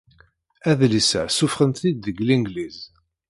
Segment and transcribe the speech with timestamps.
[0.69, 2.79] Adlis-a ssuffɣen-t-id deg Langliz.